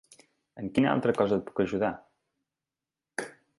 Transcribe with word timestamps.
En 0.63 0.71
quina 0.77 0.93
altra 0.93 1.13
cosa 1.19 1.37
et 1.37 1.45
puc 1.51 1.63
ajudar? 1.65 1.93